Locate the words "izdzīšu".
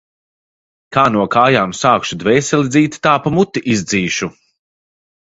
3.75-4.31